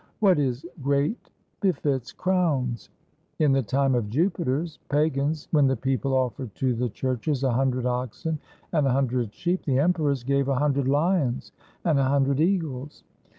[0.19, 1.29] What is great
[1.59, 2.89] befits crowns.
[3.37, 7.69] In the time of Jupiter's pagans, when the people offered to the churches a hun
[7.69, 8.39] dred oxen
[8.73, 11.51] and a hundred sheep, the emperors gave a hundred lions
[11.85, 13.03] and a hundred eagles.